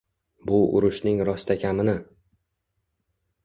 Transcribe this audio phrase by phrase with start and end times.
[0.51, 1.97] Bu urushning rostakamini.